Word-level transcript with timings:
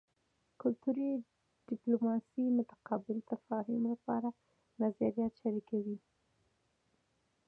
کلتوري 0.61 1.09
ډیپلوماسي 1.67 2.41
د 2.51 2.53
متقابل 2.59 3.17
تفاهم 3.31 3.81
لپاره 3.93 4.29
نظریات 4.81 5.33
شریکوي 5.41 5.97